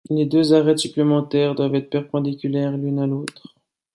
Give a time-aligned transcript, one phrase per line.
[0.09, 3.53] Les deux arêtes supplémentaires doivent être perpendiculaires l'une à l'autre.